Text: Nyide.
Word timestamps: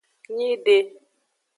Nyide. 0.35 0.75